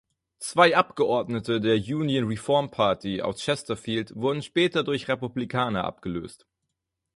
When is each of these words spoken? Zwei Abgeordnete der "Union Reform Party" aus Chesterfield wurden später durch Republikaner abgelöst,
Zwei 0.39 0.75
Abgeordnete 0.75 1.61
der 1.61 1.75
"Union 1.75 2.27
Reform 2.27 2.71
Party" 2.71 3.21
aus 3.21 3.37
Chesterfield 3.39 4.15
wurden 4.15 4.41
später 4.41 4.83
durch 4.83 5.07
Republikaner 5.07 5.83
abgelöst, 5.83 6.47